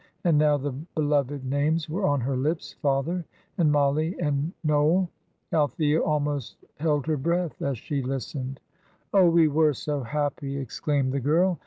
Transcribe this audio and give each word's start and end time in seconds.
And 0.23 0.35
now 0.39 0.57
the 0.57 0.71
beloved 0.95 1.45
names 1.45 1.87
were 1.87 2.07
on 2.07 2.21
her 2.21 2.35
lips 2.35 2.73
father 2.81 3.23
and 3.59 3.71
Mollie 3.71 4.19
and 4.19 4.51
Noel. 4.63 5.11
Althea 5.53 5.99
almost 6.01 6.55
held 6.79 7.05
her 7.05 7.17
breath 7.17 7.61
as 7.61 7.77
she 7.77 8.01
listened. 8.01 8.59
"Oh, 9.13 9.29
we 9.29 9.47
were 9.47 9.73
so 9.73 10.01
happy!" 10.01 10.57
exclaimed 10.57 11.11
the 11.13 11.19
girl. 11.19 11.59